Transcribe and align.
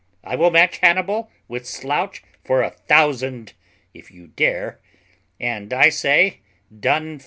I 0.23 0.35
will 0.35 0.49
match 0.49 0.79
Hannibal 0.79 1.29
with 1.47 1.67
Slouch 1.67 2.23
for 2.43 2.63
a 2.63 2.71
thousand, 2.71 3.53
if 3.93 4.09
you 4.09 4.25
dare; 4.29 4.79
and 5.39 5.71
I 5.71 5.89
say 5.89 6.39
done 6.75 7.19
first." 7.19 7.19